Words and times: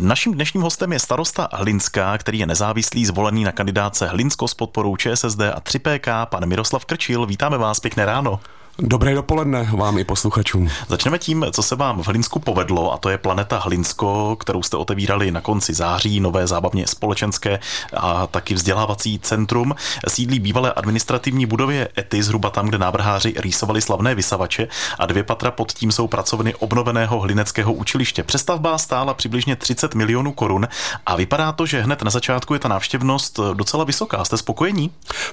Naším 0.00 0.34
dnešním 0.34 0.62
hostem 0.62 0.92
je 0.92 0.98
starosta 0.98 1.48
Hlinská, 1.52 2.18
který 2.18 2.38
je 2.38 2.46
nezávislý, 2.46 3.06
zvolený 3.06 3.44
na 3.44 3.52
kandidáce 3.52 4.06
Hlinsko 4.06 4.48
s 4.48 4.54
podporou 4.54 4.96
ČSSD 4.96 5.40
a 5.40 5.60
3PK, 5.60 6.26
pan 6.26 6.46
Miroslav 6.46 6.84
Krčil. 6.84 7.26
Vítáme 7.26 7.58
vás, 7.58 7.80
pěkné 7.80 8.06
ráno. 8.06 8.40
Dobré 8.78 9.14
dopoledne 9.14 9.68
vám 9.72 9.98
i 9.98 10.04
posluchačům. 10.04 10.70
Začneme 10.88 11.18
tím, 11.18 11.46
co 11.52 11.62
se 11.62 11.76
vám 11.76 12.02
v 12.02 12.06
Hlinsku 12.06 12.38
povedlo, 12.38 12.92
a 12.92 12.96
to 12.96 13.08
je 13.08 13.18
Planeta 13.18 13.58
Hlinsko, 13.58 14.36
kterou 14.36 14.62
jste 14.62 14.76
otevírali 14.76 15.30
na 15.30 15.40
konci 15.40 15.74
září, 15.74 16.20
nové 16.20 16.46
zábavně 16.46 16.86
společenské 16.86 17.58
a 17.96 18.26
taky 18.26 18.54
vzdělávací 18.54 19.18
centrum. 19.18 19.74
Sídlí 20.08 20.40
bývalé 20.40 20.72
administrativní 20.72 21.46
budově 21.46 21.88
ETI, 21.98 22.22
zhruba 22.22 22.50
tam, 22.50 22.66
kde 22.66 22.78
návrháři 22.78 23.34
rýsovali 23.36 23.82
slavné 23.82 24.14
vysavače 24.14 24.68
a 24.98 25.06
dvě 25.06 25.22
patra 25.22 25.50
pod 25.50 25.72
tím 25.72 25.92
jsou 25.92 26.06
pracovny 26.06 26.54
obnoveného 26.54 27.20
hlineckého 27.20 27.72
učiliště. 27.72 28.22
Přestavba 28.22 28.78
stála 28.78 29.14
přibližně 29.14 29.56
30 29.56 29.94
milionů 29.94 30.32
korun 30.32 30.68
a 31.06 31.16
vypadá 31.16 31.52
to, 31.52 31.66
že 31.66 31.82
hned 31.82 32.02
na 32.02 32.10
začátku 32.10 32.54
je 32.54 32.60
ta 32.60 32.68
návštěvnost 32.68 33.40
docela 33.54 33.84
vysoká. 33.84 34.24
Jste 34.24 34.36
spokojení? 34.36 34.90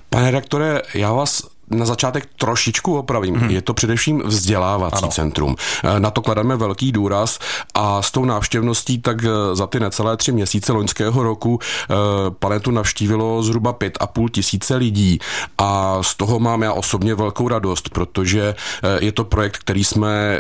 Pane 0.10 0.32
rektore, 0.32 0.82
já 0.94 1.14
vás 1.14 1.44
na 1.74 1.86
začátek 1.86 2.30
trošičku 2.38 2.98
opravím. 2.98 3.36
Hmm. 3.36 3.50
Je 3.50 3.62
to 3.62 3.74
především 3.74 4.22
vzdělávací 4.26 5.04
ano. 5.04 5.08
centrum. 5.08 5.56
Eh, 5.84 6.00
na 6.00 6.12
to 6.12 6.22
klademe 6.22 6.56
velký 6.56 6.92
důraz 6.92 7.40
a 7.74 8.02
s 8.02 8.12
tou 8.12 8.26
návštěvností 8.26 9.02
tak 9.02 9.24
eh, 9.24 9.56
za 9.56 9.68
ty 9.68 9.80
necelé 9.80 10.18
tři 10.18 10.32
měsíce 10.32 10.72
loňského 10.74 11.24
roku 11.24 11.60
eh, 11.60 11.96
planetu 12.30 12.72
navštívilo 12.72 13.44
zhruba 13.44 13.74
pět 13.74 13.98
a 14.00 14.08
půl 14.08 14.30
tisíce 14.30 14.76
lidí 14.76 15.20
a 15.58 16.04
z 16.04 16.16
toho 16.16 16.40
mám 16.40 16.62
já 16.62 16.74
osobně 16.74 17.16
velkou 17.16 17.48
radost, 17.48 17.90
protože 17.90 18.56
je 19.00 19.12
to 19.12 19.24
projekt, 19.24 19.58
který 19.58 19.84
jsme 19.84 20.40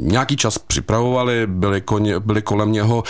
nějaký 0.00 0.36
čas 0.36 0.58
připravovali, 0.58 1.46
byly, 1.46 1.80
koně, 1.80 2.20
byly 2.20 2.42
kolem 2.42 2.72
něho 2.72 3.02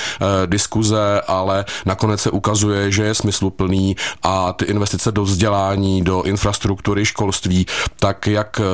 diskuze, 0.46 1.20
ale 1.26 1.64
nakonec 1.86 2.20
se 2.20 2.30
ukazuje, 2.30 2.90
že 2.90 3.02
je 3.02 3.14
smysluplný 3.14 3.96
a 4.22 4.52
ty 4.52 4.64
investice 4.64 5.12
do 5.12 5.22
vzdělání, 5.22 6.02
do 6.02 6.22
infrastruktury, 6.22 7.04
školství 7.04 7.55
školství, 7.64 7.66
tak 7.98 8.26
jak 8.26 8.60
eh, 8.60 8.64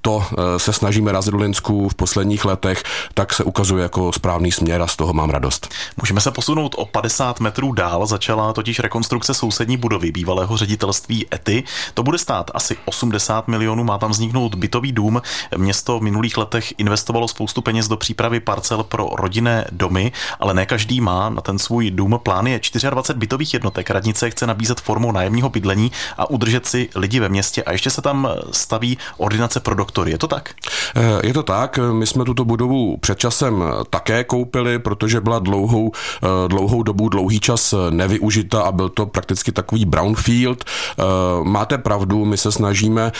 to 0.00 0.24
eh, 0.32 0.58
se 0.58 0.72
snažíme 0.72 1.12
razit 1.12 1.34
Linsku 1.34 1.88
v 1.88 1.94
posledních 1.94 2.44
letech, 2.44 2.82
tak 3.14 3.32
se 3.32 3.44
ukazuje 3.44 3.82
jako 3.82 4.12
správný 4.12 4.52
směr 4.52 4.82
a 4.82 4.86
z 4.86 4.96
toho 4.96 5.12
mám 5.12 5.30
radost. 5.30 5.68
Můžeme 5.96 6.20
se 6.20 6.30
posunout 6.30 6.74
o 6.78 6.86
50 6.86 7.40
metrů 7.40 7.72
dál, 7.72 8.06
začala 8.06 8.52
totiž 8.52 8.78
rekonstrukce 8.78 9.34
sousední 9.34 9.76
budovy 9.76 10.12
bývalého 10.12 10.56
ředitelství 10.56 11.26
ETI. 11.34 11.64
To 11.94 12.02
bude 12.02 12.18
stát 12.18 12.50
asi 12.54 12.76
80 12.84 13.48
milionů, 13.48 13.84
má 13.84 13.98
tam 13.98 14.10
vzniknout 14.10 14.54
bytový 14.54 14.92
dům. 14.92 15.22
Město 15.56 15.98
v 15.98 16.02
minulých 16.02 16.36
letech 16.36 16.74
investovalo 16.78 17.28
spoustu 17.28 17.60
peněz 17.60 17.88
do 17.88 17.96
přípravy 17.96 18.40
parcel 18.40 18.82
pro 18.82 19.08
rodinné 19.12 19.64
domy, 19.72 20.12
ale 20.40 20.54
ne 20.54 20.66
každý 20.66 21.00
má 21.00 21.28
na 21.28 21.40
ten 21.40 21.58
svůj 21.58 21.90
dům. 21.90 22.20
Plán 22.22 22.46
je 22.46 22.60
24 22.90 23.18
bytových 23.18 23.54
jednotek. 23.54 23.90
Radnice 23.90 24.30
chce 24.30 24.46
nabízet 24.46 24.80
formou 24.80 25.12
nájemního 25.12 25.48
bydlení 25.48 25.92
a 26.18 26.30
udržet 26.30 26.66
si 26.66 26.88
lidi 26.94 27.20
ve 27.20 27.28
městě 27.28 27.62
a 27.62 27.72
ještě 27.72 27.90
se 27.90 28.02
tam 28.02 28.19
staví 28.50 28.98
ordinace 29.16 29.60
pro 29.60 29.74
doktory. 29.74 30.10
Je 30.10 30.18
to 30.18 30.26
tak? 30.26 30.50
Eh, 30.96 31.26
je 31.26 31.34
to 31.34 31.42
tak. 31.42 31.78
My 31.92 32.06
jsme 32.06 32.24
tuto 32.24 32.44
budovu 32.44 32.96
před 32.96 33.18
časem 33.18 33.64
také 33.90 34.24
koupili, 34.24 34.78
protože 34.78 35.20
byla 35.20 35.38
dlouhou, 35.38 35.92
eh, 35.94 36.48
dlouhou 36.48 36.82
dobu, 36.82 37.08
dlouhý 37.08 37.40
čas 37.40 37.74
nevyužita 37.90 38.62
a 38.62 38.72
byl 38.72 38.88
to 38.88 39.06
prakticky 39.06 39.52
takový 39.52 39.84
brownfield. 39.84 40.64
Eh, 40.64 41.02
máte 41.42 41.78
pravdu, 41.78 42.24
my 42.24 42.36
se 42.36 42.52
snažíme 42.52 43.12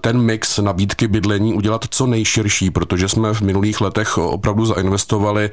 ten 0.00 0.18
mix 0.18 0.58
nabídky 0.58 1.08
bydlení 1.08 1.54
udělat 1.54 1.84
co 1.90 2.06
nejširší, 2.06 2.70
protože 2.70 3.08
jsme 3.08 3.34
v 3.34 3.40
minulých 3.40 3.80
letech 3.80 4.18
opravdu 4.18 4.66
zainvestovali 4.66 5.50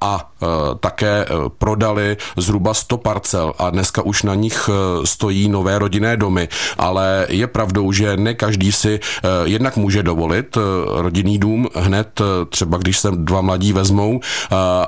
a 0.00 0.30
také 0.80 1.26
prodali 1.58 2.16
zhruba 2.36 2.74
100 2.74 2.96
parcel 2.98 3.52
a 3.58 3.70
dneska 3.70 4.02
už 4.02 4.22
na 4.22 4.34
nich 4.34 4.70
stojí 5.04 5.48
nové 5.48 5.78
rodinné 5.78 6.16
domy, 6.16 6.48
ale 6.78 7.26
je 7.28 7.46
pravdou, 7.46 7.92
že 7.92 8.16
ne 8.24 8.34
každý 8.34 8.72
si 8.72 9.00
eh, 9.00 9.28
jednak 9.44 9.76
může 9.76 10.02
dovolit 10.02 10.56
eh, 10.56 10.60
rodinný 11.02 11.38
dům 11.38 11.68
hned, 11.74 12.20
eh, 12.20 12.24
třeba 12.48 12.78
když 12.78 12.98
se 12.98 13.10
dva 13.14 13.40
mladí 13.40 13.72
vezmou, 13.72 14.20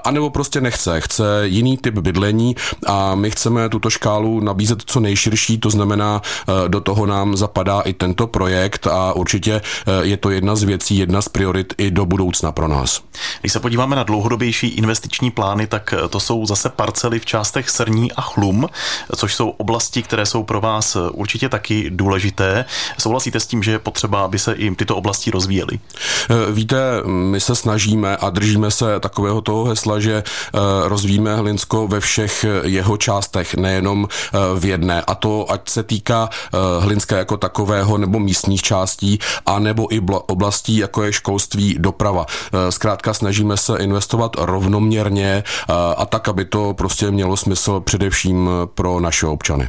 anebo 0.04 0.30
prostě 0.30 0.60
nechce, 0.60 1.00
chce 1.00 1.42
jiný 1.44 1.76
typ 1.76 1.94
bydlení 1.94 2.56
a 2.86 3.14
my 3.14 3.30
chceme 3.30 3.68
tuto 3.68 3.90
škálu 3.90 4.40
nabízet 4.40 4.82
co 4.86 5.00
nejširší, 5.00 5.58
to 5.58 5.70
znamená, 5.70 6.22
do 6.68 6.80
toho 6.80 7.06
nám 7.06 7.36
zapadá 7.36 7.80
i 7.80 7.92
tento 7.92 8.26
projekt 8.26 8.86
a 8.86 9.12
určitě 9.12 9.60
je 10.02 10.16
to 10.16 10.30
jedna 10.30 10.56
z 10.56 10.62
věcí, 10.62 10.98
jedna 10.98 11.22
z 11.22 11.28
priorit 11.28 11.74
i 11.78 11.90
do 11.90 12.06
budoucna 12.06 12.52
pro 12.52 12.68
nás. 12.68 13.00
Když 13.40 13.52
se 13.52 13.60
podíváme 13.60 13.96
na 13.96 14.02
dlouhodobější 14.02 14.68
investiční 14.68 15.30
plány, 15.30 15.66
tak 15.66 15.94
to 16.10 16.20
jsou 16.20 16.46
zase 16.46 16.68
parcely 16.68 17.18
v 17.18 17.26
částech 17.26 17.70
Srní 17.70 18.12
a 18.12 18.20
Chlum, 18.20 18.68
což 19.16 19.34
jsou 19.34 19.48
oblasti, 19.48 20.02
které 20.02 20.26
jsou 20.26 20.42
pro 20.42 20.60
vás 20.60 20.96
určitě 21.12 21.48
taky 21.48 21.90
důležité. 21.90 22.64
Souhlasíte 22.98 23.21
souhlasíte 23.22 23.40
s 23.40 23.46
tím, 23.46 23.62
že 23.62 23.70
je 23.70 23.78
potřeba, 23.78 24.24
aby 24.24 24.38
se 24.38 24.52
i 24.52 24.74
tyto 24.74 24.96
oblasti 24.96 25.30
rozvíjely? 25.30 25.78
Eh, 25.78 26.52
víte, 26.52 27.02
my 27.06 27.40
se 27.40 27.54
snažíme 27.54 28.16
a 28.16 28.30
držíme 28.30 28.70
se 28.70 29.00
takového 29.00 29.40
toho 29.40 29.64
hesla, 29.64 30.00
že 30.00 30.22
eh, 30.22 30.58
rozvíjíme 30.88 31.36
Hlinsko 31.36 31.88
ve 31.88 32.00
všech 32.00 32.44
jeho 32.62 32.96
částech, 32.96 33.54
nejenom 33.54 34.08
eh, 34.08 34.38
v 34.58 34.64
jedné. 34.64 35.02
A 35.02 35.14
to 35.14 35.46
ať 35.50 35.68
se 35.68 35.82
týká 35.82 36.28
Hlinska 36.80 37.16
jako 37.16 37.36
takového 37.36 37.98
nebo 37.98 38.18
místních 38.18 38.62
částí, 38.62 39.18
a 39.46 39.58
nebo 39.58 39.94
i 39.94 40.00
oblastí, 40.26 40.76
jako 40.76 41.02
je 41.02 41.12
školství, 41.12 41.76
doprava. 41.78 42.26
Zkrátka 42.70 43.14
snažíme 43.14 43.56
se 43.56 43.78
investovat 43.78 44.36
rovnoměrně 44.38 45.44
a 45.96 46.06
tak, 46.06 46.28
aby 46.28 46.44
to 46.44 46.74
prostě 46.74 47.10
mělo 47.10 47.36
smysl 47.36 47.80
především 47.80 48.50
pro 48.74 49.00
naše 49.00 49.26
občany. 49.26 49.68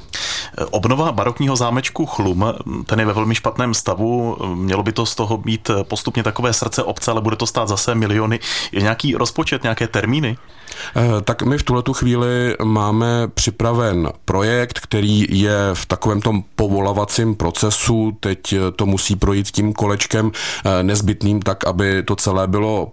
Obnova 0.71 1.11
barokního 1.11 1.55
zámečku 1.55 2.05
Chlum, 2.05 2.45
ten 2.85 2.99
je 2.99 3.05
ve 3.05 3.13
velmi 3.13 3.35
špatném 3.43 3.73
stavu, 3.73 4.37
mělo 4.55 4.83
by 4.83 4.91
to 4.91 5.05
z 5.05 5.15
toho 5.15 5.37
být 5.37 5.71
postupně 5.83 6.23
takové 6.23 6.53
srdce 6.53 6.83
obce, 6.83 7.11
ale 7.11 7.21
bude 7.21 7.35
to 7.35 7.47
stát 7.47 7.67
zase 7.67 7.95
miliony. 7.95 8.39
Je 8.71 8.81
nějaký 8.81 9.15
rozpočet, 9.15 9.63
nějaké 9.63 9.87
termíny? 9.87 10.37
Eh, 10.95 11.21
tak 11.21 11.43
my 11.43 11.57
v 11.57 11.63
tuhle 11.63 11.83
chvíli 11.93 12.55
máme 12.63 13.27
připraven 13.27 14.09
projekt, 14.25 14.79
který 14.79 15.25
je 15.29 15.57
v 15.73 15.85
takovém 15.85 16.21
tom 16.21 16.43
povolavacím 16.55 17.35
procesu. 17.35 18.17
Teď 18.19 18.55
to 18.75 18.85
musí 18.85 19.15
projít 19.15 19.51
tím 19.51 19.73
kolečkem 19.73 20.31
eh, 20.31 20.83
nezbytným, 20.83 21.41
tak 21.41 21.67
aby 21.67 22.03
to 22.03 22.15
celé 22.15 22.47
bylo 22.47 22.91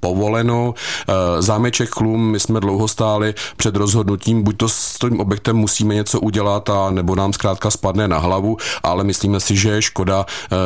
povoleno. 0.00 0.74
Eh, 1.08 1.42
zámeček 1.42 1.88
Chlum, 1.90 2.30
my 2.30 2.40
jsme 2.40 2.60
dlouho 2.60 2.88
stáli 2.88 3.34
před 3.56 3.76
rozhodnutím, 3.76 4.42
buď 4.42 4.56
to 4.56 4.68
s 4.68 4.98
tím 4.98 5.20
objektem 5.20 5.56
musíme 5.56 5.94
něco 5.94 6.20
udělat, 6.20 6.70
a 6.70 6.90
nebo 6.90 7.14
nám 7.14 7.32
zkrátka 7.32 7.70
spadne 7.70 8.08
na 8.08 8.18
hlavu, 8.18 8.56
ale 8.82 9.04
myslíme 9.04 9.40
si, 9.40 9.56
že 9.56 9.70
je 9.70 9.82
škoda 9.82 10.26
eh, 10.26 10.56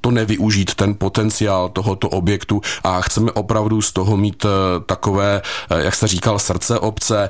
to 0.00 0.10
nevyužít, 0.10 0.74
ten 0.74 0.94
potenciál 0.94 1.68
tohoto 1.68 2.08
objektu 2.08 2.60
a 2.84 3.00
chceme 3.00 3.32
opravdu 3.32 3.82
z 3.82 3.92
toho 3.92 4.16
mít 4.16 4.44
eh, 4.44 4.48
takové, 4.86 5.42
jak 5.76 5.94
jste 5.94 6.06
říkal, 6.06 6.38
srdce 6.38 6.78
obce, 6.78 7.28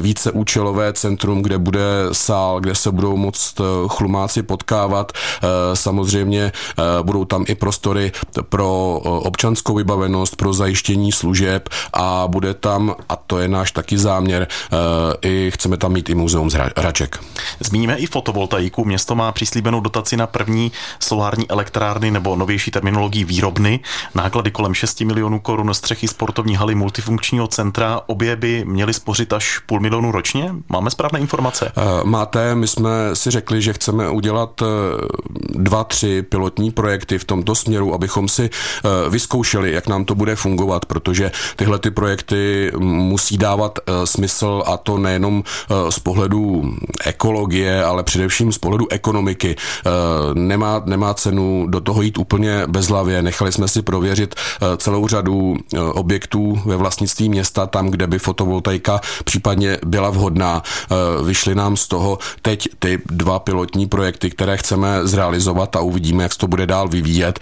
více 0.00 0.32
účelové 0.32 0.92
centrum, 0.92 1.42
kde 1.42 1.58
bude 1.58 1.80
sál, 2.12 2.60
kde 2.60 2.74
se 2.74 2.92
budou 2.92 3.16
moct 3.16 3.60
chlumáci 3.88 4.42
potkávat. 4.42 5.12
Samozřejmě 5.74 6.52
budou 7.02 7.24
tam 7.24 7.44
i 7.48 7.54
prostory 7.54 8.12
pro 8.48 9.00
občanskou 9.02 9.74
vybavenost, 9.74 10.36
pro 10.36 10.52
zajištění 10.58 11.12
služeb 11.12 11.68
a 11.92 12.28
bude 12.28 12.54
tam, 12.54 12.94
a 13.08 13.16
to 13.16 13.38
je 13.38 13.48
náš 13.48 13.72
taky 13.72 13.98
záměr, 13.98 14.48
eh, 14.50 14.76
i 15.22 15.50
chceme 15.54 15.76
tam 15.76 15.92
mít 15.92 16.10
i 16.10 16.14
muzeum 16.14 16.50
z 16.50 16.54
hraček. 16.76 17.20
Zmíníme 17.60 17.96
i 17.96 18.06
fotovoltaiku. 18.06 18.84
Město 18.84 19.14
má 19.14 19.32
přislíbenou 19.32 19.80
dotaci 19.80 20.16
na 20.16 20.26
první 20.26 20.72
solární 21.00 21.50
elektrárny 21.50 22.10
nebo 22.10 22.36
novější 22.36 22.70
terminologii 22.70 23.24
výrobny. 23.24 23.80
Náklady 24.14 24.50
kolem 24.50 24.74
6 24.74 25.00
milionů 25.00 25.40
korun, 25.40 25.74
střechy 25.74 26.08
sportovní 26.08 26.56
haly 26.56 26.74
multifunkčního 26.74 27.46
centra. 27.46 28.00
Obě 28.06 28.36
by 28.36 28.64
měly 28.64 28.94
spořit 28.94 29.32
až 29.32 29.58
půl 29.58 29.80
milionu 29.80 30.12
ročně. 30.12 30.54
Máme 30.68 30.90
správné 30.90 31.20
informace? 31.20 31.72
Eh, 31.76 31.82
máte, 32.04 32.54
my 32.54 32.68
jsme 32.68 32.90
si 33.14 33.30
řekli, 33.30 33.62
že 33.62 33.72
chceme 33.72 34.10
udělat 34.10 34.62
eh, 34.62 34.66
dva, 35.54 35.84
tři 35.84 36.22
pilotní 36.22 36.70
projekty 36.70 37.18
v 37.18 37.24
tomto 37.24 37.54
směru, 37.54 37.94
abychom 37.94 38.28
si 38.28 38.50
vyzkoušeli, 39.08 39.72
jak 39.72 39.88
nám 39.88 40.04
to 40.04 40.14
bude 40.14 40.36
fungovat 40.36 40.47
fungovat, 40.48 40.84
protože 40.84 41.30
tyhle 41.56 41.78
ty 41.78 41.90
projekty 41.90 42.72
musí 42.78 43.38
dávat 43.38 43.78
uh, 43.78 44.04
smysl 44.04 44.62
a 44.66 44.76
to 44.76 44.98
nejenom 44.98 45.44
uh, 45.44 45.90
z 45.90 45.98
pohledu 45.98 46.72
ekologie, 47.04 47.84
ale 47.84 48.02
především 48.02 48.52
z 48.52 48.58
pohledu 48.58 48.88
ekonomiky. 48.90 49.56
Uh, 49.56 49.92
nemá, 50.34 50.82
nemá 50.84 51.14
cenu 51.14 51.66
do 51.68 51.80
toho 51.80 52.02
jít 52.02 52.18
úplně 52.18 52.62
bezhlavě. 52.66 53.22
Nechali 53.22 53.52
jsme 53.52 53.68
si 53.68 53.82
prověřit 53.82 54.34
celou 54.76 55.08
řadu 55.08 55.56
objektů 55.92 56.60
ve 56.64 56.76
vlastnictví 56.76 57.28
města, 57.28 57.66
tam, 57.66 57.90
kde 57.90 58.06
by 58.06 58.18
fotovoltaika 58.18 59.00
případně 59.24 59.78
byla 59.86 60.10
vhodná. 60.10 60.62
Vyšly 61.24 61.54
nám 61.54 61.76
z 61.76 61.88
toho 61.88 62.18
teď 62.42 62.68
ty 62.78 62.98
dva 63.06 63.38
pilotní 63.38 63.86
projekty, 63.86 64.30
které 64.30 64.56
chceme 64.56 65.00
zrealizovat 65.02 65.76
a 65.76 65.80
uvidíme, 65.80 66.22
jak 66.22 66.32
se 66.32 66.38
to 66.38 66.46
bude 66.46 66.66
dál 66.66 66.88
vyvíjet, 66.88 67.38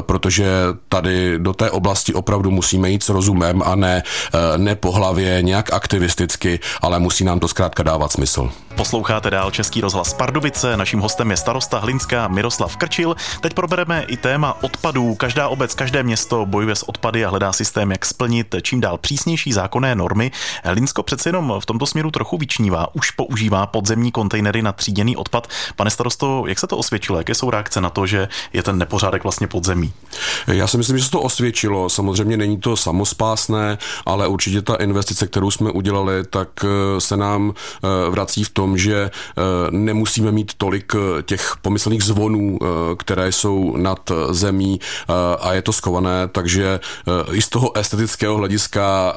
protože 0.00 0.46
tady 0.88 1.38
do 1.38 1.52
té 1.52 1.70
oblasti 1.70 2.14
opravdu 2.14 2.49
opravdu 2.50 2.56
musíme 2.56 2.90
jít 2.90 3.02
s 3.02 3.08
rozumem 3.08 3.62
a 3.62 3.74
ne, 3.74 4.02
ne 4.56 4.74
po 4.74 4.92
hlavě 4.92 5.42
nějak 5.42 5.72
aktivisticky, 5.72 6.60
ale 6.82 6.98
musí 6.98 7.24
nám 7.24 7.40
to 7.40 7.48
zkrátka 7.48 7.82
dávat 7.82 8.12
smysl. 8.12 8.50
Posloucháte 8.76 9.30
dál 9.30 9.50
Český 9.50 9.80
rozhlas 9.80 10.14
Pardubice, 10.14 10.76
naším 10.76 11.00
hostem 11.00 11.30
je 11.30 11.36
starosta 11.36 11.78
Hlinská 11.78 12.28
Miroslav 12.28 12.76
Krčil. 12.76 13.16
Teď 13.40 13.54
probereme 13.54 14.04
i 14.08 14.16
téma 14.16 14.56
odpadů. 14.62 15.14
Každá 15.14 15.48
obec, 15.48 15.74
každé 15.74 16.02
město 16.02 16.46
bojuje 16.46 16.74
s 16.74 16.88
odpady 16.88 17.24
a 17.24 17.30
hledá 17.30 17.52
systém, 17.52 17.90
jak 17.90 18.06
splnit 18.06 18.54
čím 18.62 18.80
dál 18.80 18.98
přísnější 18.98 19.52
zákonné 19.52 19.94
normy. 19.94 20.30
Hlinsko 20.64 21.02
přece 21.02 21.28
jenom 21.28 21.54
v 21.60 21.66
tomto 21.66 21.86
směru 21.86 22.10
trochu 22.10 22.38
vyčnívá, 22.38 22.88
už 22.94 23.10
používá 23.10 23.66
podzemní 23.66 24.12
kontejnery 24.12 24.62
na 24.62 24.72
tříděný 24.72 25.16
odpad. 25.16 25.48
Pane 25.76 25.90
starosto, 25.90 26.44
jak 26.46 26.58
se 26.58 26.66
to 26.66 26.76
osvědčilo? 26.76 27.18
Jaké 27.18 27.34
jsou 27.34 27.50
reakce 27.50 27.80
na 27.80 27.90
to, 27.90 28.06
že 28.06 28.28
je 28.52 28.62
ten 28.62 28.78
nepořádek 28.78 29.22
vlastně 29.22 29.46
podzemí? 29.46 29.92
Já 30.46 30.66
si 30.66 30.78
myslím, 30.78 30.98
že 30.98 31.04
se 31.04 31.10
to 31.10 31.20
osvědčilo. 31.20 31.88
Samozřejmě 31.88 32.36
není 32.40 32.56
to 32.56 32.76
samospásné, 32.76 33.78
ale 34.06 34.28
určitě 34.28 34.62
ta 34.62 34.74
investice, 34.74 35.26
kterou 35.26 35.50
jsme 35.50 35.70
udělali, 35.70 36.24
tak 36.30 36.48
eh, 36.64 37.00
se 37.00 37.16
nám 37.16 37.52
eh, 37.52 38.10
vrací 38.10 38.44
v 38.44 38.50
tom, 38.50 38.78
že 38.78 39.10
eh, 39.10 39.42
nemusíme 39.70 40.32
mít 40.32 40.52
tolik 40.56 40.92
těch 41.22 41.56
pomyslných 41.62 42.02
zvonů, 42.02 42.58
které 42.98 43.32
jsou 43.32 43.76
nad 43.76 44.12
zemí 44.30 44.80
a 45.40 45.52
je 45.52 45.62
to 45.62 45.72
skované, 45.72 46.28
takže 46.32 46.80
i 47.32 47.42
z 47.42 47.48
toho 47.48 47.76
estetického 47.76 48.36
hlediska 48.36 49.14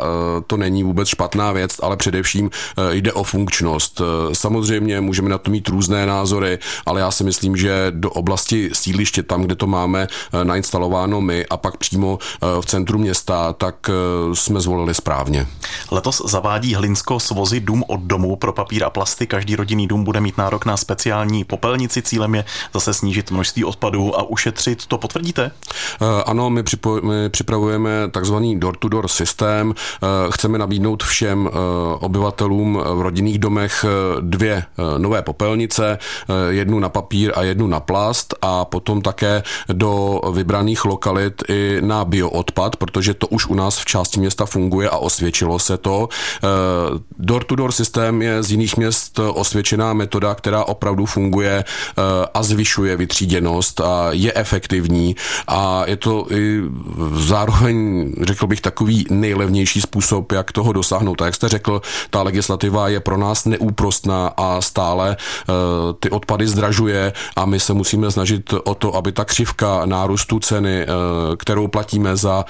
to 0.47 0.57
není 0.57 0.83
vůbec 0.83 1.07
špatná 1.07 1.51
věc, 1.51 1.71
ale 1.81 1.97
především 1.97 2.49
jde 2.91 3.13
o 3.13 3.23
funkčnost. 3.23 4.01
Samozřejmě 4.33 5.01
můžeme 5.01 5.29
na 5.29 5.37
to 5.37 5.51
mít 5.51 5.69
různé 5.69 6.05
názory, 6.05 6.59
ale 6.85 6.99
já 6.99 7.11
si 7.11 7.23
myslím, 7.23 7.55
že 7.57 7.87
do 7.89 8.11
oblasti 8.11 8.69
sídliště, 8.73 9.23
tam, 9.23 9.41
kde 9.41 9.55
to 9.55 9.67
máme 9.67 10.07
nainstalováno 10.43 11.21
my 11.21 11.45
a 11.45 11.57
pak 11.57 11.77
přímo 11.77 12.19
v 12.61 12.65
centru 12.65 12.99
města, 13.03 13.53
tak 13.53 13.89
jsme 14.33 14.61
zvolili 14.61 14.93
správně. 14.93 15.47
Letos 15.91 16.21
zavádí 16.25 16.75
Hlinsko 16.75 17.19
svozy 17.19 17.59
dům 17.59 17.83
od 17.87 17.99
domu 17.99 18.35
pro 18.35 18.53
papír 18.53 18.83
a 18.83 18.89
plasty. 18.89 19.27
Každý 19.27 19.55
rodinný 19.55 19.87
dům 19.87 20.03
bude 20.03 20.21
mít 20.21 20.37
nárok 20.37 20.65
na 20.65 20.77
speciální 20.77 21.43
popelnici. 21.43 22.01
Cílem 22.01 22.35
je 22.35 22.45
zase 22.73 22.93
snížit 22.93 23.31
množství 23.31 23.65
odpadů 23.65 24.19
a 24.19 24.23
ušetřit. 24.23 24.85
To 24.85 24.97
potvrdíte? 24.97 25.51
Eh, 26.01 26.23
ano, 26.25 26.49
my, 26.49 26.63
připo- 26.63 27.01
my 27.01 27.29
připravujeme 27.29 27.89
takzvaný 28.11 28.59
door-to-door 28.59 29.07
systém. 29.07 29.73
Eh, 29.77 30.07
chceme 30.31 30.57
nabídnout 30.57 31.03
všem 31.03 31.49
eh, 31.49 31.57
obyvatelům 31.99 32.83
v 32.93 33.01
rodinných 33.01 33.39
domech 33.39 33.85
dvě 34.21 34.63
nové 34.97 35.21
popelnice, 35.21 35.97
jednu 36.49 36.79
na 36.79 36.89
papír 36.89 37.31
a 37.35 37.43
jednu 37.43 37.67
na 37.67 37.79
plast 37.79 38.33
a 38.41 38.65
potom 38.65 39.01
také 39.01 39.43
do 39.73 40.21
vybraných 40.33 40.85
lokalit 40.85 41.43
i 41.49 41.77
na 41.81 42.05
bioodpad, 42.05 42.75
protože 42.75 42.92
to 43.13 43.27
už 43.27 43.47
u 43.47 43.53
nás 43.53 43.79
v 43.79 43.85
části 43.85 44.19
města 44.19 44.45
funguje 44.45 44.89
a 44.89 44.97
osvědčilo 44.97 45.59
se 45.59 45.77
to. 45.77 46.09
Door-to-door 47.19 47.71
systém 47.71 48.21
je 48.21 48.43
z 48.43 48.51
jiných 48.51 48.77
měst 48.77 49.19
osvědčená 49.19 49.93
metoda, 49.93 50.35
která 50.35 50.63
opravdu 50.63 51.05
funguje 51.05 51.63
a 52.33 52.43
zvyšuje 52.43 52.97
vytříděnost 52.97 53.81
a 53.81 54.07
je 54.11 54.33
efektivní 54.35 55.15
a 55.47 55.83
je 55.85 55.97
to 55.97 56.25
i 56.31 56.61
zároveň, 57.15 58.11
řekl 58.21 58.47
bych, 58.47 58.61
takový 58.61 59.05
nejlevnější 59.09 59.81
způsob, 59.81 60.31
jak 60.31 60.51
toho 60.51 60.73
dosáhnout. 60.73 61.21
A 61.21 61.25
jak 61.25 61.35
jste 61.35 61.49
řekl, 61.49 61.81
ta 62.09 62.21
legislativa 62.21 62.87
je 62.87 62.99
pro 62.99 63.17
nás 63.17 63.45
neúprostná 63.45 64.27
a 64.27 64.61
stále 64.61 65.17
uh, 65.17 65.55
ty 65.99 66.09
odpady 66.09 66.47
zdražuje 66.47 67.13
a 67.35 67.45
my 67.45 67.59
se 67.59 67.73
musíme 67.73 68.11
snažit 68.11 68.53
o 68.63 68.75
to, 68.75 68.95
aby 68.95 69.11
ta 69.11 69.25
křivka 69.25 69.85
nárůstu 69.85 70.39
ceny, 70.39 70.85
kterou 71.37 71.67
platíme 71.67 72.17
za 72.17 72.45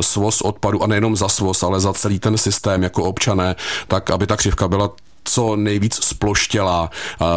svoz 0.00 0.40
odpadu 0.42 0.82
a 0.82 0.86
nejenom 0.86 1.16
za 1.16 1.28
svoz, 1.28 1.62
ale 1.62 1.80
za 1.80 1.92
celý 1.92 2.18
ten 2.18 2.38
systém 2.38 2.82
jako 2.82 3.04
občané, 3.04 3.56
tak 3.88 4.10
aby 4.10 4.26
ta 4.26 4.36
křivka 4.36 4.68
byla 4.68 4.90
co 5.24 5.56
nejvíc 5.56 6.04
sploštělá. 6.04 6.90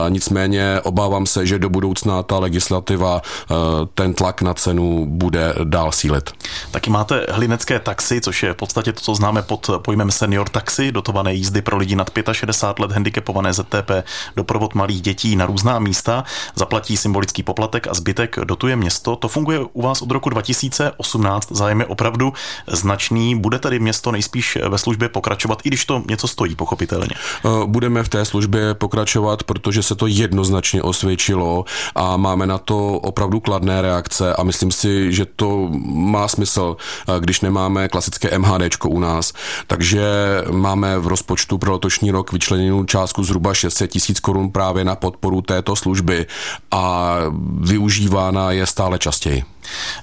Nicméně 0.09 0.80
obávám 0.83 1.25
se, 1.25 1.45
že 1.45 1.59
do 1.59 1.69
budoucna 1.69 2.24
ta 2.24 2.39
legislativa 2.39 3.21
e, 3.21 3.56
ten 3.94 4.13
tlak 4.13 4.41
na 4.41 4.53
cenu 4.53 5.06
bude 5.06 5.53
dál 5.63 5.91
sílit. 5.91 6.31
Taky 6.71 6.89
máte 6.89 7.25
hlinecké 7.31 7.80
taxi, 7.80 8.21
což 8.21 8.44
je 8.44 8.53
v 8.53 8.56
podstatě 8.56 8.94
to, 8.94 9.01
co 9.01 9.15
známe 9.15 9.41
pod 9.41 9.69
pojmem 9.77 10.12
senior 10.12 10.50
taxi, 10.50 10.91
dotované 10.91 11.33
jízdy 11.33 11.62
pro 11.62 11.77
lidi 11.77 11.95
nad 11.95 12.12
65 12.31 12.81
let, 12.81 12.91
handicapované 12.91 13.53
ZTP, 13.53 13.91
doprovod 14.36 14.75
malých 14.75 15.01
dětí 15.01 15.36
na 15.36 15.45
různá 15.45 15.79
místa, 15.79 16.24
zaplatí 16.56 16.97
symbolický 16.97 17.44
poplatek 17.44 17.88
a 17.88 17.94
zbytek 17.94 18.36
dotuje 18.44 18.75
město. 18.75 19.15
To 19.15 19.27
funguje 19.27 19.59
u 19.74 19.81
vás 19.81 20.01
od 20.01 20.12
roku 20.12 20.29
2018, 20.29 21.51
zájem 21.51 21.79
je 21.79 21.86
opravdu 21.86 22.33
značný. 22.68 23.39
Bude 23.39 23.59
tedy 23.59 23.79
město 23.79 24.12
nejspíš 24.12 24.57
ve 24.69 24.77
službě 24.77 25.09
pokračovat, 25.09 25.59
i 25.63 25.69
když 25.69 25.86
to 25.86 26.03
něco 26.09 26.27
stojí, 26.27 26.56
pochopitelně? 26.56 27.15
E, 27.45 27.65
budeme 27.83 28.03
v 28.03 28.09
té 28.09 28.25
službě 28.25 28.74
pokračovat, 28.74 29.44
protože 29.44 29.83
se 29.83 29.95
to 29.95 30.07
jednoznačně 30.07 30.81
osvědčilo 30.81 31.65
a 31.95 32.18
máme 32.18 32.47
na 32.47 32.57
to 32.57 33.00
opravdu 33.00 33.39
kladné 33.39 33.81
reakce 33.81 34.35
a 34.35 34.44
myslím 34.44 34.71
si, 34.71 35.13
že 35.13 35.25
to 35.25 35.69
má 35.91 36.27
smysl, 36.27 36.77
eh, 36.77 37.19
když 37.19 37.41
nemáme 37.41 37.88
klasické 37.89 38.38
MHD 38.38 38.85
u 38.88 39.00
nás. 39.00 39.33
Takže 39.68 40.03
máme 40.51 41.00
v 41.00 41.07
rozpočtu 41.07 41.57
pro 41.57 41.71
letošní 41.71 42.12
rok 42.12 42.31
vyčleněnou 42.31 42.83
částku 42.83 43.24
zhruba 43.24 43.53
600 43.53 43.91
tisíc 43.91 44.19
korun 44.19 44.51
právě 44.51 44.86
na 44.86 44.95
podporu 44.95 45.41
této 45.41 45.75
služby 45.75 46.25
a 46.71 47.15
využívána 47.59 48.51
je 48.51 48.65
stále 48.65 49.00
častěji. 49.00 49.52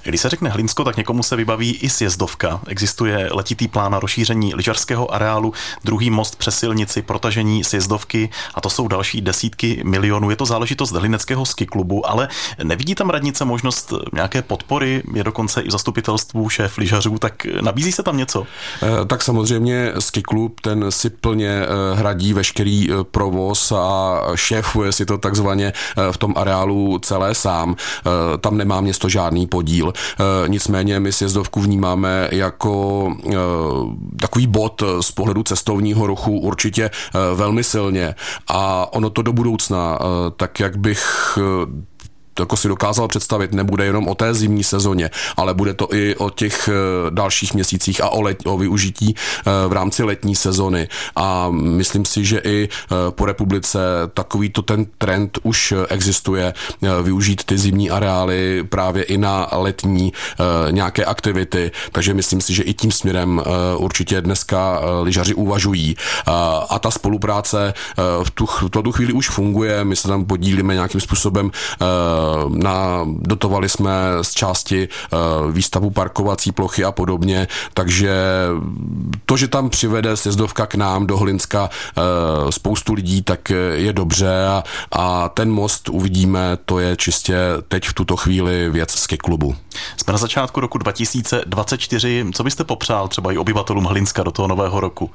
Když 0.03 0.21
se 0.21 0.29
řekne 0.29 0.49
Hlinsko, 0.49 0.83
tak 0.83 0.97
někomu 0.97 1.23
se 1.23 1.35
vybaví 1.35 1.71
i 1.71 1.89
sjezdovka. 1.89 2.61
Existuje 2.67 3.29
letitý 3.31 3.67
plán 3.67 3.91
na 3.91 3.99
rozšíření 3.99 4.55
lyžařského 4.55 5.13
areálu, 5.13 5.53
druhý 5.83 6.09
most 6.09 6.35
přes 6.35 6.59
silnici, 6.59 7.01
protažení 7.01 7.63
sjezdovky 7.63 8.29
a 8.53 8.61
to 8.61 8.69
jsou 8.69 8.87
další 8.87 9.21
desítky 9.21 9.81
milionů. 9.85 10.29
Je 10.29 10.35
to 10.35 10.45
záležitost 10.45 10.91
Hlineckého 10.91 11.45
ski 11.45 11.65
klubu, 11.65 12.09
ale 12.09 12.27
nevidí 12.63 12.95
tam 12.95 13.09
radnice 13.09 13.45
možnost 13.45 13.93
nějaké 14.13 14.41
podpory, 14.41 15.03
je 15.13 15.23
dokonce 15.23 15.61
i 15.61 15.71
zastupitelstvu 15.71 16.49
šéf 16.49 16.77
lyžařů, 16.77 17.17
tak 17.17 17.45
nabízí 17.61 17.91
se 17.91 18.03
tam 18.03 18.17
něco? 18.17 18.47
Eh, 18.83 19.05
tak 19.05 19.21
samozřejmě 19.21 19.93
ski 19.99 20.21
klub, 20.21 20.59
ten 20.59 20.85
si 20.89 21.09
plně 21.09 21.49
eh, 21.49 21.95
hradí 21.95 22.33
veškerý 22.33 22.91
eh, 22.91 22.93
provoz 23.03 23.71
a 23.71 24.21
šéfuje 24.35 24.91
si 24.91 25.05
to 25.05 25.17
takzvaně 25.17 25.73
v 26.11 26.17
tom 26.17 26.33
areálu 26.37 26.99
celé 26.99 27.35
sám. 27.35 27.75
Tam 28.41 28.57
nemá 28.57 28.81
město 28.81 29.09
žádný 29.09 29.47
podíl. 29.51 29.93
Nicméně 30.47 30.99
my 30.99 31.11
sjezdovku 31.11 31.61
vnímáme 31.61 32.29
jako 32.31 32.71
takový 34.19 34.47
bod 34.47 34.83
z 35.01 35.11
pohledu 35.11 35.43
cestovního 35.43 36.07
ruchu 36.07 36.39
určitě 36.39 36.89
velmi 37.35 37.63
silně 37.63 38.15
a 38.47 38.93
ono 38.93 39.09
to 39.09 39.21
do 39.21 39.33
budoucna, 39.33 39.99
tak 40.37 40.59
jak 40.59 40.77
bych 40.77 41.37
jako 42.39 42.57
si 42.57 42.67
dokázal 42.67 43.07
představit, 43.07 43.53
nebude 43.53 43.85
jenom 43.85 44.07
o 44.07 44.15
té 44.15 44.33
zimní 44.33 44.63
sezóně, 44.63 45.09
ale 45.37 45.53
bude 45.53 45.73
to 45.73 45.93
i 45.93 46.15
o 46.15 46.29
těch 46.29 46.69
eh, 46.69 46.73
dalších 47.09 47.53
měsících 47.53 48.03
a 48.03 48.09
o, 48.09 48.21
let, 48.21 48.37
o 48.45 48.57
využití 48.57 49.15
eh, 49.15 49.67
v 49.67 49.73
rámci 49.73 50.03
letní 50.03 50.35
sezony. 50.35 50.87
A 51.15 51.49
myslím 51.49 52.05
si, 52.05 52.25
že 52.25 52.41
i 52.43 52.69
eh, 52.69 52.95
po 53.09 53.25
republice 53.25 53.79
takovýto 54.13 54.61
ten 54.61 54.85
trend 54.97 55.39
už 55.43 55.73
existuje, 55.89 56.53
využít 57.03 57.43
ty 57.43 57.57
zimní 57.57 57.89
areály 57.89 58.63
právě 58.63 59.03
i 59.03 59.17
na 59.17 59.47
letní 59.51 60.13
nějaké 60.71 61.05
aktivity, 61.05 61.71
takže 61.91 62.13
myslím 62.13 62.41
si, 62.41 62.53
že 62.53 62.63
i 62.63 62.73
tím 62.73 62.91
směrem 62.91 63.41
určitě 63.77 64.21
dneska 64.21 64.81
lyžaři 65.01 65.33
uvažují. 65.33 65.95
A 66.69 66.79
ta 66.79 66.91
spolupráce 66.91 67.73
v 68.23 68.31
tu, 68.31 68.45
v 68.45 68.69
tu 68.69 68.91
chvíli 68.91 69.13
už 69.13 69.29
funguje, 69.29 69.85
my 69.85 69.95
se 69.95 70.07
tam 70.07 70.25
podílíme 70.25 70.73
nějakým 70.73 71.01
způsobem 71.01 71.51
na, 72.47 73.05
dotovali 73.05 73.69
jsme 73.69 73.91
z 74.21 74.31
části 74.31 74.87
eh, 74.87 75.17
výstavu 75.51 75.89
parkovací 75.89 76.51
plochy 76.51 76.83
a 76.83 76.91
podobně, 76.91 77.47
takže 77.73 78.13
to, 79.25 79.37
že 79.37 79.47
tam 79.47 79.69
přivede 79.69 80.17
sjezdovka 80.17 80.65
k 80.65 80.75
nám 80.75 81.07
do 81.07 81.17
Hlinska 81.17 81.69
eh, 81.69 82.01
spoustu 82.51 82.93
lidí, 82.93 83.21
tak 83.21 83.49
je 83.73 83.93
dobře 83.93 84.45
a, 84.45 84.63
a 84.91 85.29
ten 85.29 85.51
most 85.51 85.89
uvidíme, 85.89 86.57
to 86.65 86.79
je 86.79 86.97
čistě 86.97 87.37
teď 87.67 87.87
v 87.87 87.93
tuto 87.93 88.17
chvíli 88.17 88.69
věc 88.69 88.91
z 88.91 89.07
klubu. 89.17 89.55
Jsme 89.97 90.11
na 90.11 90.17
začátku 90.17 90.59
roku 90.59 90.77
2024. 90.77 92.25
Co 92.33 92.43
byste 92.43 92.63
popřál 92.63 93.07
třeba 93.07 93.31
i 93.31 93.37
obyvatelům 93.37 93.85
Hlinska 93.85 94.23
do 94.23 94.31
toho 94.31 94.47
nového 94.47 94.79
roku? 94.79 95.11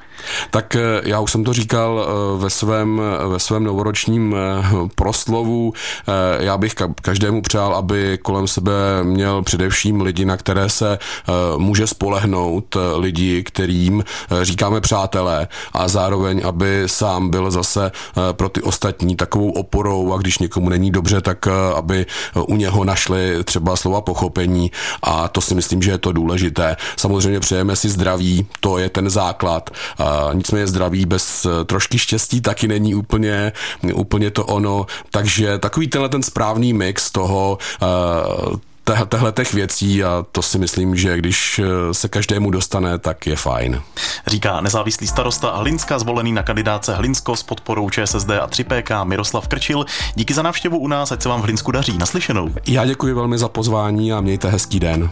Tak 0.51 0.77
eh, 0.77 0.81
já 1.05 1.21
už 1.21 1.33
jsem 1.33 1.45
to 1.45 1.53
říkal 1.53 2.07
ve 2.39 2.51
svém, 2.51 3.03
ve 3.29 3.39
svém 3.39 3.65
novoročním 3.65 4.37
proslovu. 4.95 5.73
Já 6.39 6.59
bych 6.59 6.75
každému 7.03 7.43
přál, 7.43 7.75
aby 7.75 8.19
kolem 8.23 8.49
sebe 8.49 8.73
měl 9.03 9.43
především 9.43 10.01
lidi, 10.01 10.25
na 10.25 10.37
které 10.37 10.69
se 10.69 10.99
eh, 10.99 11.33
může 11.57 11.87
spolehnout, 11.87 12.77
eh, 12.77 12.97
lidi, 12.97 13.43
kterým 13.43 14.05
eh, 14.05 14.45
říkáme 14.45 14.81
přátelé 14.81 15.49
a 15.73 15.89
zároveň, 15.89 16.41
aby 16.45 16.83
sám 16.87 17.31
byl 17.31 17.51
zase 17.51 17.93
pro 18.33 18.49
ty 18.49 18.63
ostatní 18.63 19.17
takovou 19.17 19.51
oporou 19.51 20.13
a 20.13 20.19
když 20.19 20.39
někomu 20.39 20.69
není 20.69 20.91
dobře, 20.91 21.21
tak 21.21 21.47
aby 21.77 22.07
u 22.49 22.57
něho 22.57 22.85
našli 22.85 23.45
třeba 23.45 23.77
slova 23.77 24.01
pochopení 24.01 24.46
kouření 24.47 24.71
a 25.03 25.29
to 25.29 25.41
si 25.41 25.55
myslím, 25.55 25.83
že 25.83 25.91
je 25.91 25.99
to 25.99 26.13
důležité. 26.13 26.77
Samozřejmě 26.97 27.41
přejeme 27.41 27.77
si 27.77 27.89
zdraví, 27.89 28.47
to 28.61 28.79
je 28.79 28.89
ten 28.89 29.11
základ. 29.11 29.71
Nicméně 30.33 30.67
zdraví 30.67 31.07
bez 31.07 31.47
trošky 31.67 31.99
štěstí 31.99 32.41
taky 32.41 32.69
není 32.69 32.95
úplně, 32.95 33.53
úplně 33.95 34.31
to 34.31 34.45
ono. 34.45 34.87
Takže 35.11 35.59
takový 35.59 35.89
tenhle 35.89 36.09
ten 36.09 36.23
správný 36.23 36.73
mix 36.73 37.11
toho 37.11 37.59
těchto 38.95 39.33
těch 39.33 39.55
věcí 39.55 40.05
a 40.05 40.25
to 40.33 40.43
si 40.43 40.59
myslím, 40.59 40.97
že 40.97 41.17
když 41.17 41.59
eh, 41.59 41.95
se 41.95 42.09
každému 42.09 42.51
dostane, 42.51 42.99
tak 42.99 43.27
je 43.27 43.37
fajn. 43.37 43.83
Říká 44.27 44.61
nezávislý 44.61 45.07
starosta 45.07 45.57
Hlinska, 45.57 45.99
zvolený 45.99 46.33
na 46.33 46.43
kandidáce 46.43 46.95
Hlinsko 46.95 47.37
s 47.37 47.43
podporou 47.43 47.91
ČSSD 47.91 48.31
a 48.31 48.47
3PK 48.47 49.05
Miroslav 49.05 49.49
Krčil. 49.49 49.85
Díky 50.15 50.35
za 50.35 50.43
návštěvu 50.43 50.79
u 50.79 50.89
nás, 50.89 51.13
ať 51.13 51.23
se 51.23 51.29
vám 51.29 51.41
v 51.41 51.45
Hlinsku 51.45 51.71
daří. 51.71 51.99
Naslyšenou. 51.99 52.51
Já 52.67 52.87
děkuji 52.87 53.15
velmi 53.15 53.39
za 53.39 53.49
pozvání 53.49 54.13
a 54.13 54.21
mějte 54.21 54.49
hezký 54.49 54.81
den. 54.81 55.11